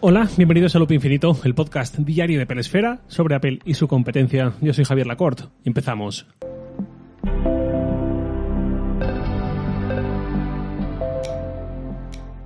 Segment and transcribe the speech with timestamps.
[0.00, 4.52] Hola, bienvenidos a Loop Infinito, el podcast diario de Pelesfera sobre Apple y su competencia.
[4.60, 6.24] Yo soy Javier Lacorte empezamos.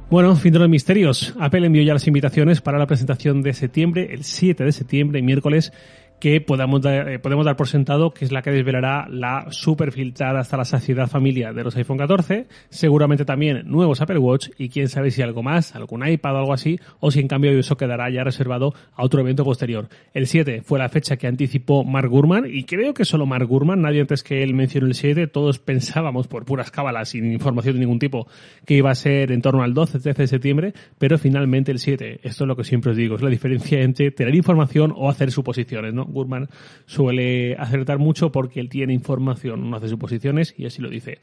[0.08, 1.34] Bueno, fin de los misterios.
[1.38, 5.74] Apple envió ya las invitaciones para la presentación de septiembre, el 7 de septiembre, miércoles,
[6.22, 9.90] que podamos dar, eh, podemos dar por sentado que es la que desvelará la super
[9.90, 14.68] filtrada hasta la saciedad familia de los iPhone 14, seguramente también nuevos Apple Watch y
[14.68, 17.76] quién sabe si algo más, algún iPad o algo así, o si en cambio eso
[17.76, 19.88] quedará ya reservado a otro evento posterior.
[20.14, 23.82] El 7 fue la fecha que anticipó Mark Gurman y creo que solo Mark Gurman,
[23.82, 27.80] nadie antes que él mencionó el 7, todos pensábamos por puras cábalas, sin información de
[27.80, 28.28] ningún tipo,
[28.64, 32.20] que iba a ser en torno al 12, 13 de septiembre, pero finalmente el 7,
[32.22, 35.32] esto es lo que siempre os digo, es la diferencia entre tener información o hacer
[35.32, 36.11] suposiciones, ¿no?
[36.12, 36.48] Gurman
[36.86, 41.18] suele acertar mucho porque él tiene información, no hace suposiciones y así lo dice.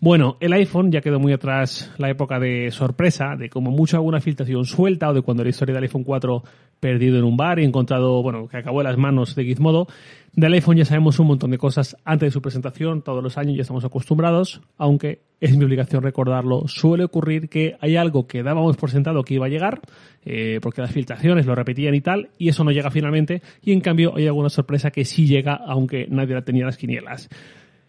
[0.00, 4.20] Bueno, el iPhone ya quedó muy atrás la época de sorpresa, de como mucho alguna
[4.20, 6.44] filtración suelta o de cuando la historia del iPhone 4
[6.78, 9.88] perdido en un bar y encontrado, bueno, que acabó en las manos de Gizmodo.
[10.34, 13.56] Del iPhone ya sabemos un montón de cosas antes de su presentación, todos los años
[13.56, 16.68] ya estamos acostumbrados, aunque es mi obligación recordarlo.
[16.68, 19.80] Suele ocurrir que hay algo que dábamos por sentado que iba a llegar,
[20.24, 23.80] eh, porque las filtraciones lo repetían y tal, y eso no llega finalmente, y en
[23.80, 27.28] cambio hay alguna sorpresa que sí llega, aunque nadie la tenía en las quinielas.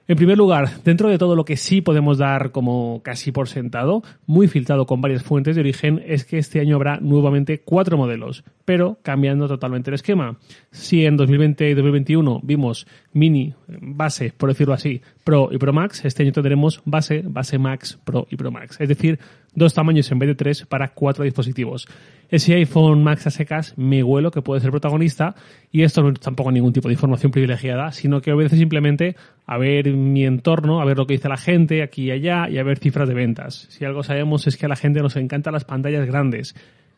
[0.09, 4.02] En primer lugar, dentro de todo lo que sí podemos dar como casi por sentado,
[4.25, 8.43] muy filtrado con varias fuentes de origen, es que este año habrá nuevamente cuatro modelos,
[8.65, 10.39] pero cambiando totalmente el esquema.
[10.71, 16.03] Si en 2020 y 2021 vimos mini, base, por decirlo así, Pro y Pro Max,
[16.03, 18.81] este año tendremos base, base Max, Pro y Pro Max.
[18.81, 19.19] Es decir,
[19.53, 21.88] dos tamaños en vez de tres para cuatro dispositivos
[22.30, 25.36] ese iPhone Max a secas me huelo que puede ser protagonista
[25.72, 29.16] y esto no es tampoco ningún tipo de información privilegiada, sino que obedece simplemente
[29.47, 32.59] a ver mi entorno, a ver lo que dice la gente aquí y allá y
[32.59, 33.67] a ver cifras de ventas.
[33.70, 36.55] Si algo sabemos es que a la gente nos encantan las pantallas grandes.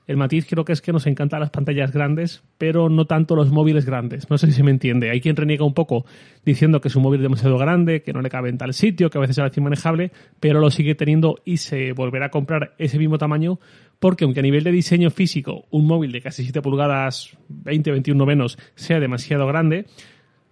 [0.08, 3.52] El matiz creo que es que nos encantan las pantallas grandes, pero no tanto los
[3.52, 4.30] móviles grandes.
[4.30, 5.10] No sé si se me entiende.
[5.10, 6.06] Hay quien reniega un poco
[6.44, 9.17] diciendo que su móvil es demasiado grande, que no le cabe en tal sitio, que
[9.17, 13.17] a veces es manejable, pero lo sigue teniendo y se volverá a comprar ese mismo
[13.17, 13.60] tamaño
[14.02, 18.26] porque aunque a nivel de diseño físico un móvil de casi 7 pulgadas, 20, 21
[18.26, 19.86] menos, sea demasiado grande,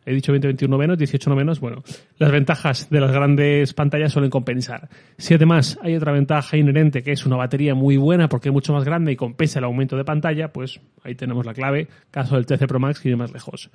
[0.10, 1.84] he dicho 20, 21 menos, 18 no menos, bueno,
[2.18, 4.90] las ventajas de las grandes pantallas suelen compensar.
[5.18, 8.74] Si además hay otra ventaja inherente que es una batería muy buena porque es mucho
[8.74, 12.48] más grande y compensa el aumento de pantalla, pues ahí tenemos la clave, caso del
[12.48, 13.70] 13 Pro Max que ir más lejos.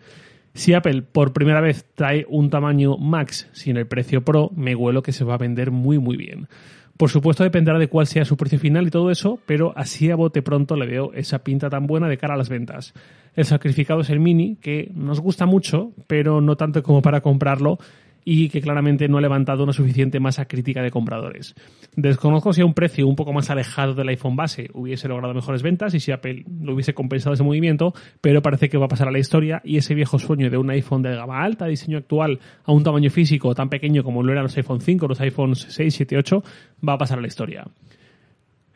[0.55, 5.03] Si Apple por primera vez trae un tamaño Max sin el precio Pro, me huelo
[5.03, 6.49] que se va a vender muy muy bien.
[6.97, 10.17] Por supuesto dependerá de cuál sea su precio final y todo eso, pero así a
[10.17, 12.95] bote pronto le veo esa pinta tan buena de cara a las ventas.
[13.35, 17.79] El sacrificado es el Mini, que nos gusta mucho, pero no tanto como para comprarlo
[18.25, 21.55] y que claramente no ha levantado una suficiente masa crítica de compradores.
[21.97, 25.63] Desconozco si a un precio un poco más alejado del iPhone base hubiese logrado mejores
[25.63, 29.09] ventas y si Apple lo hubiese compensado ese movimiento, pero parece que va a pasar
[29.09, 32.41] a la historia y ese viejo sueño de un iPhone de gama alta, diseño actual,
[32.65, 35.95] a un tamaño físico tan pequeño como lo eran los iPhone 5, los iPhones 6,
[35.95, 36.43] 7, 8,
[36.89, 37.65] va a pasar a la historia.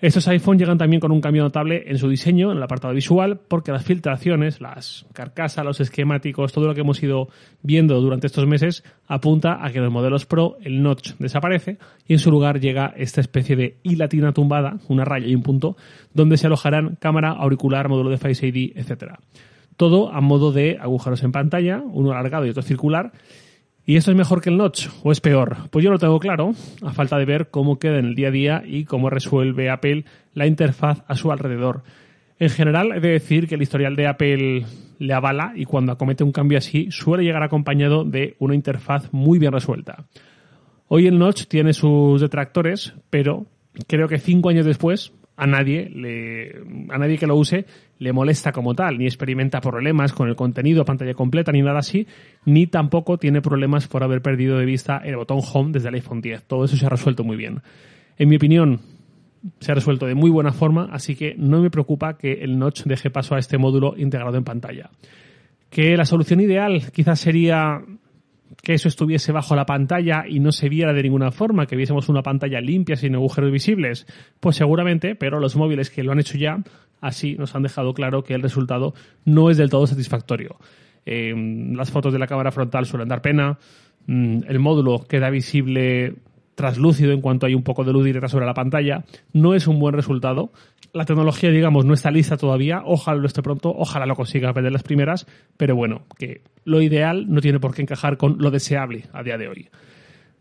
[0.00, 3.40] Estos iPhone llegan también con un cambio notable en su diseño, en el apartado visual,
[3.48, 7.28] porque las filtraciones, las carcasas, los esquemáticos, todo lo que hemos ido
[7.62, 12.12] viendo durante estos meses apunta a que en los modelos Pro el notch desaparece y
[12.12, 13.98] en su lugar llega esta especie de I
[14.32, 15.76] tumbada, una raya y un punto,
[16.14, 19.14] donde se alojarán cámara, auricular, módulo de Face ID, etc.
[19.76, 23.10] Todo a modo de agujeros en pantalla, uno alargado y otro circular,
[23.88, 25.56] ¿Y esto es mejor que el notch o es peor?
[25.70, 28.30] Pues yo lo tengo claro, a falta de ver cómo queda en el día a
[28.30, 30.04] día y cómo resuelve Apple
[30.34, 31.84] la interfaz a su alrededor.
[32.38, 34.66] En general, he de decir que el historial de Apple
[34.98, 39.38] le avala y cuando acomete un cambio así suele llegar acompañado de una interfaz muy
[39.38, 40.04] bien resuelta.
[40.88, 43.46] Hoy el notch tiene sus detractores, pero
[43.86, 46.50] creo que cinco años después a nadie, le,
[46.90, 47.64] a nadie que lo use
[48.00, 52.06] le molesta como tal, ni experimenta problemas con el contenido, pantalla completa, ni nada así,
[52.44, 56.20] ni tampoco tiene problemas por haber perdido de vista el botón Home desde el iPhone
[56.20, 56.44] 10.
[56.44, 57.60] Todo eso se ha resuelto muy bien.
[58.18, 58.80] En mi opinión,
[59.60, 62.82] se ha resuelto de muy buena forma, así que no me preocupa que el notch
[62.82, 64.90] deje paso a este módulo integrado en pantalla.
[65.70, 67.80] Que la solución ideal quizás sería
[68.62, 72.08] que eso estuviese bajo la pantalla y no se viera de ninguna forma, que viésemos
[72.08, 74.06] una pantalla limpia sin agujeros visibles?
[74.40, 76.62] Pues seguramente, pero los móviles que lo han hecho ya,
[77.00, 78.94] así nos han dejado claro que el resultado
[79.24, 80.56] no es del todo satisfactorio.
[81.06, 81.34] Eh,
[81.74, 83.58] las fotos de la cámara frontal suelen dar pena,
[84.06, 86.16] mm, el módulo queda visible
[86.58, 89.04] traslúcido en cuanto hay un poco de luz directa sobre la pantalla.
[89.32, 90.50] No es un buen resultado.
[90.92, 92.82] La tecnología, digamos, no está lista todavía.
[92.84, 95.26] Ojalá lo esté pronto, ojalá lo consiga perder las primeras,
[95.56, 99.38] pero bueno, que lo ideal no tiene por qué encajar con lo deseable a día
[99.38, 99.68] de hoy.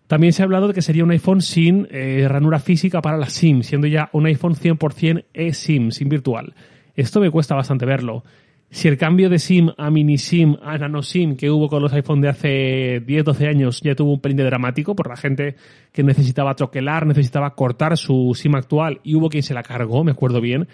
[0.07, 3.29] También se ha hablado de que sería un iPhone sin eh, ranura física para la
[3.29, 6.55] SIM, siendo ya un iPhone 100% eSIM, SIM virtual.
[6.95, 8.23] Esto me cuesta bastante verlo.
[8.69, 11.93] Si el cambio de SIM a mini SIM a nano SIM que hubo con los
[11.93, 15.55] iPhone de hace 10, 12 años ya tuvo un pelín de dramático por la gente
[15.93, 20.11] que necesitaba troquelar, necesitaba cortar su SIM actual y hubo quien se la cargó, me
[20.11, 20.67] acuerdo bien.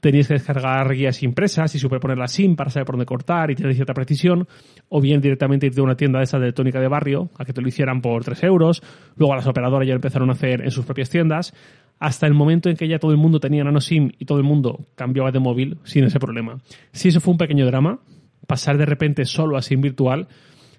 [0.00, 3.56] Teníais que descargar guías impresas y superponer la SIM para saber por dónde cortar y
[3.56, 4.46] tener cierta precisión,
[4.88, 7.52] o bien directamente irte a una tienda de esa de electrónica de barrio a que
[7.52, 8.80] te lo hicieran por 3 euros.
[9.16, 11.52] Luego las operadoras ya empezaron a hacer en sus propias tiendas
[12.00, 14.44] hasta el momento en que ya todo el mundo tenía nano SIM y todo el
[14.44, 16.58] mundo cambiaba de móvil sin ese problema.
[16.92, 18.00] Si eso fue un pequeño drama,
[18.46, 20.26] pasar de repente solo a SIM virtual,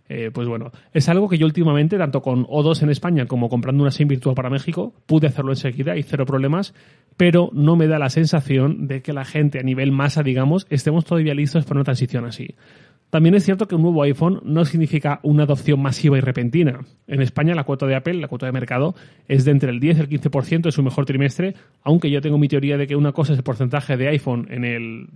[0.10, 3.84] eh, pues bueno, es algo que yo últimamente, tanto con O2 en España como comprando
[3.84, 6.74] una SIM virtual para México, pude hacerlo enseguida y cero problemas,
[7.18, 11.06] pero no me da la sensación de que la gente a nivel masa, digamos, estemos
[11.06, 12.56] todavía listos para una transición así.
[13.12, 16.80] También es cierto que un nuevo iPhone no significa una adopción masiva y repentina.
[17.08, 18.96] En España la cuota de Apple, la cuota de mercado,
[19.28, 21.54] es de entre el 10 y el 15% en su mejor trimestre,
[21.84, 24.64] aunque yo tengo mi teoría de que una cosa es el porcentaje de iPhone en
[24.64, 25.10] el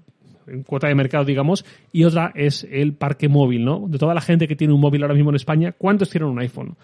[0.66, 3.86] cuota de mercado, digamos, y otra es el parque móvil, ¿no?
[3.88, 6.40] De toda la gente que tiene un móvil ahora mismo en España, ¿cuántos tienen un
[6.40, 6.76] iPhone?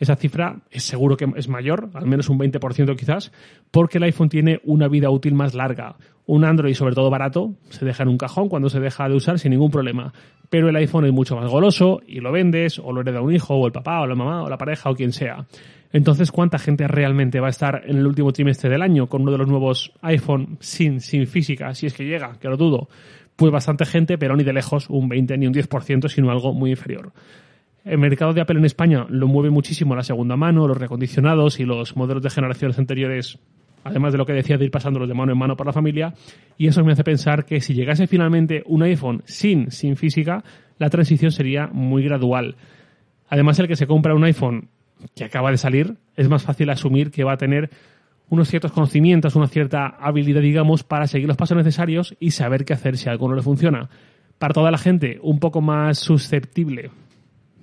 [0.00, 3.30] Esa cifra es seguro que es mayor, al menos un 20% quizás,
[3.70, 5.96] porque el iPhone tiene una vida útil más larga.
[6.24, 9.38] Un Android, sobre todo barato, se deja en un cajón cuando se deja de usar
[9.38, 10.14] sin ningún problema.
[10.48, 13.54] Pero el iPhone es mucho más goloso y lo vendes, o lo hereda un hijo,
[13.54, 15.44] o el papá, o la mamá, o la pareja, o quien sea.
[15.92, 19.32] Entonces, ¿cuánta gente realmente va a estar en el último trimestre del año con uno
[19.32, 22.88] de los nuevos iPhone sin, sin física, si es que llega, que lo dudo?
[23.36, 26.70] Pues bastante gente, pero ni de lejos un 20 ni un 10%, sino algo muy
[26.70, 27.12] inferior.
[27.84, 31.64] El mercado de Apple en España lo mueve muchísimo la segunda mano, los recondicionados y
[31.64, 33.38] los modelos de generaciones anteriores,
[33.84, 36.12] además de lo que decía de ir pasándolos de mano en mano por la familia.
[36.58, 40.44] Y eso me hace pensar que si llegase finalmente un iPhone sin, sin física,
[40.78, 42.56] la transición sería muy gradual.
[43.30, 44.68] Además, el que se compra un iPhone
[45.14, 47.70] que acaba de salir, es más fácil asumir que va a tener
[48.28, 52.74] unos ciertos conocimientos, una cierta habilidad, digamos, para seguir los pasos necesarios y saber qué
[52.74, 53.88] hacer si algo no le funciona.
[54.38, 56.90] Para toda la gente un poco más susceptible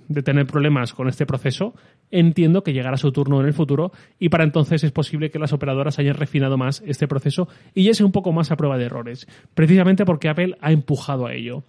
[0.07, 1.73] de tener problemas con este proceso,
[2.11, 5.53] entiendo que llegará su turno en el futuro y para entonces es posible que las
[5.53, 8.85] operadoras hayan refinado más este proceso y ya sea un poco más a prueba de
[8.85, 11.63] errores, precisamente porque Apple ha empujado a ello.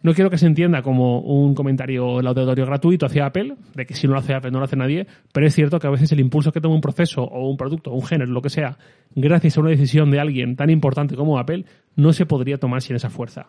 [0.00, 4.06] No quiero que se entienda como un comentario laudatorio gratuito hacia Apple, de que si
[4.06, 6.20] no lo hace Apple no lo hace nadie, pero es cierto que a veces el
[6.20, 8.78] impulso que toma un proceso o un producto o un género, lo que sea,
[9.16, 11.64] gracias a una decisión de alguien tan importante como Apple,
[11.96, 13.46] no se podría tomar sin esa fuerza.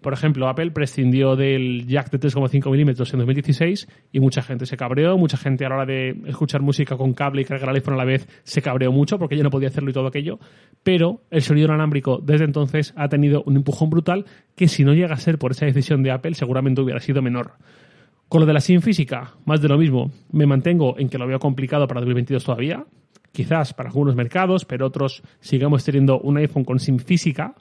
[0.00, 4.76] Por ejemplo, Apple prescindió del jack de 3,5 milímetros en 2016 y mucha gente se
[4.76, 7.94] cabreó, mucha gente a la hora de escuchar música con cable y cargar el iPhone
[7.94, 10.38] a la vez se cabreó mucho porque ya no podía hacerlo y todo aquello,
[10.82, 14.24] pero el sonido inalámbrico desde entonces ha tenido un empujón brutal
[14.56, 17.52] que si no llega a ser por esa decisión de Apple seguramente hubiera sido menor.
[18.28, 21.26] Con lo de la SIM física, más de lo mismo, me mantengo en que lo
[21.26, 22.86] veo complicado para 2022 todavía,
[23.32, 27.54] quizás para algunos mercados, pero otros sigamos teniendo un iPhone con SIM física,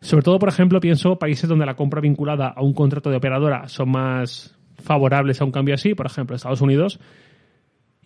[0.00, 3.68] sobre todo, por ejemplo, pienso países donde la compra vinculada a un contrato de operadora
[3.68, 7.00] son más favorables a un cambio así, por ejemplo, Estados Unidos,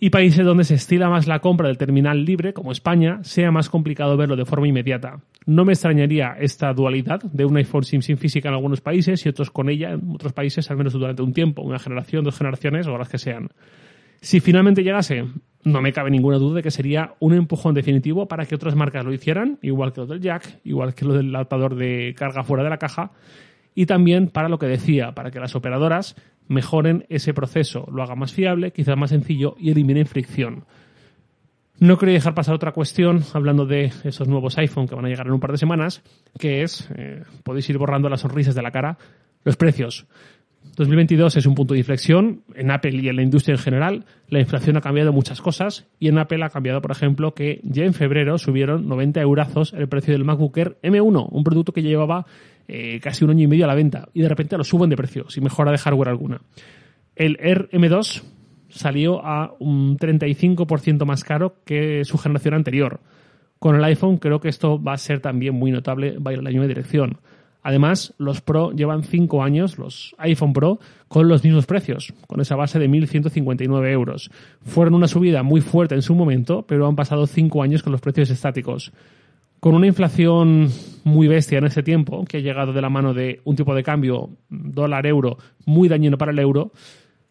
[0.01, 3.71] y países donde se estila más la compra del terminal libre, como España, sea más
[3.71, 5.21] complicado verlo de forma inmediata.
[5.47, 9.29] No me extrañaría esta dualidad de un iPhone SIM sin física en algunos países y
[9.29, 12.89] otros con ella en otros países, al menos durante un tiempo, una generación, dos generaciones
[12.89, 13.51] o las que sean.
[14.23, 15.27] Si finalmente llegase,
[15.65, 19.05] no me cabe ninguna duda de que sería un empujón definitivo para que otras marcas
[19.05, 22.63] lo hicieran, igual que lo del jack, igual que lo del adaptador de carga fuera
[22.63, 23.11] de la caja,
[23.75, 26.15] y también para lo que decía, para que las operadoras
[26.47, 30.67] mejoren ese proceso, lo hagan más fiable, quizás más sencillo y eliminen fricción.
[31.81, 35.27] No quería dejar pasar otra cuestión, hablando de esos nuevos iPhone que van a llegar
[35.27, 36.01] en un par de semanas,
[36.39, 38.99] que es, eh, podéis ir borrando las sonrisas de la cara,
[39.43, 40.07] los precios.
[40.77, 44.05] 2022 es un punto de inflexión en Apple y en la industria en general.
[44.29, 47.85] La inflación ha cambiado muchas cosas y en Apple ha cambiado, por ejemplo, que ya
[47.85, 52.25] en febrero subieron 90 eurazos el precio del MacBook Air M1, un producto que llevaba
[52.69, 54.97] eh, casi un año y medio a la venta y de repente lo suben de
[54.97, 56.41] precio sin mejora de hardware alguna.
[57.17, 58.23] El Air M2
[58.71, 63.01] salió a un 35% más caro que su generación anterior.
[63.59, 66.39] Con el iPhone creo que esto va a ser también muy notable, va a ir
[66.39, 67.19] en la misma dirección.
[67.63, 72.57] Además, los Pro llevan 5 años, los iPhone Pro, con los mismos precios, con esa
[72.57, 74.31] base de 1.159 euros.
[74.65, 78.01] Fueron una subida muy fuerte en su momento, pero han pasado 5 años con los
[78.01, 78.93] precios estáticos.
[79.61, 80.71] Con una inflación
[81.05, 83.85] muy bestia en ese tiempo, que ha llegado de la mano de un tipo de
[83.85, 86.73] cambio dólar-euro muy dañino para el euro,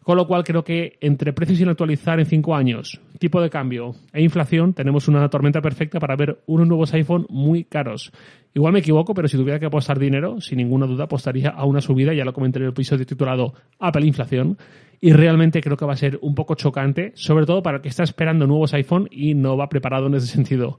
[0.02, 3.94] con lo cual creo que entre precios sin actualizar en 5 años, tipo de cambio
[4.12, 8.12] e inflación, tenemos una tormenta perfecta para ver unos nuevos iPhone muy caros.
[8.54, 11.80] Igual me equivoco, pero si tuviera que apostar dinero, sin ninguna duda apostaría a una
[11.80, 14.58] subida, ya lo comenté en el episodio titulado Apple Inflación,
[15.00, 17.88] y realmente creo que va a ser un poco chocante, sobre todo para el que
[17.88, 20.78] está esperando nuevos iPhone y no va preparado en ese sentido.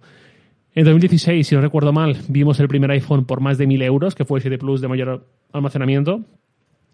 [0.75, 4.15] En 2016, si no recuerdo mal, vimos el primer iPhone por más de 1000 euros,
[4.15, 6.22] que fue el 7 Plus de mayor almacenamiento.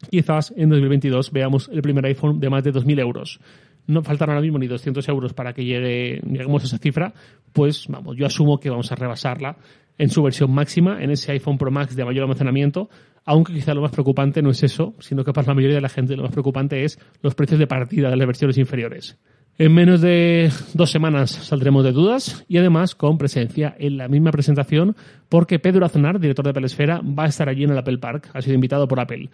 [0.10, 3.40] Quizás en 2022 veamos el primer iPhone de más de 2000 euros.
[3.88, 7.14] No faltan ahora mismo ni 200 euros para que llegue, lleguemos a esa cifra,
[7.52, 9.58] pues vamos, yo asumo que vamos a rebasarla
[9.98, 12.90] en su versión máxima, en ese iPhone Pro Max de mayor almacenamiento,
[13.26, 15.90] aunque quizá lo más preocupante no es eso, sino que para la mayoría de la
[15.90, 19.18] gente lo más preocupante es los precios de partida de las versiones inferiores.
[19.60, 24.32] En menos de dos semanas saldremos de dudas y además con presencia en la misma
[24.32, 24.96] presentación
[25.28, 26.70] porque Pedro Aznar, director de Apple
[27.04, 29.30] va a estar allí en el Apple Park, ha sido invitado por Apple.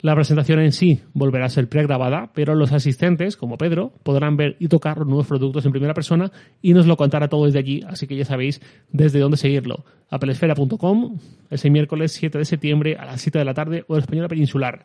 [0.00, 4.56] La presentación en sí volverá a ser pregrabada, pero los asistentes, como Pedro, podrán ver
[4.58, 7.84] y tocar los nuevos productos en primera persona y nos lo contará todo desde allí,
[7.86, 9.84] así que ya sabéis desde dónde seguirlo.
[10.10, 11.18] applesfera.com,
[11.50, 14.84] ese miércoles 7 de septiembre a las 7 de la tarde, o española peninsular.